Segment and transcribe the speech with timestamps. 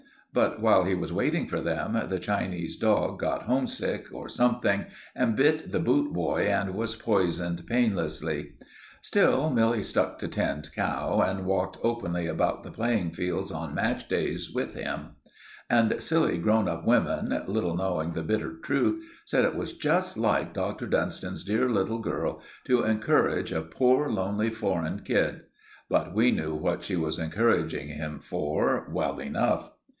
[0.33, 5.35] But while he was waiting for them, the Chinese dog got homesick, or something, and
[5.35, 8.53] bit the boot boy and was poisoned painlessly.
[9.01, 14.07] Still Milly stuck to Tinned Cow, and walked openly about the playing fields on match
[14.07, 15.09] days with him.
[15.69, 20.53] And silly grown up women, little knowing the bitter truth, said it was just like
[20.53, 20.87] Dr.
[20.87, 25.41] Dunstan's dear little girl to encourage a poor lonely foreign kid;
[25.89, 29.71] but we knew what she was encouraging him for well enough.